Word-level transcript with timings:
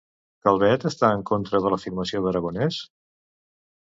Calvet 0.45 0.85
està 0.91 1.11
en 1.17 1.21
contra 1.31 1.61
de 1.65 1.73
l'afirmació 1.75 2.23
d'Aragonès? 2.25 2.81